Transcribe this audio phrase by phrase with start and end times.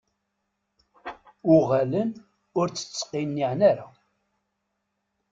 [1.53, 2.11] Uɣalen
[2.59, 3.87] ur tt-ttqiniɛen ara.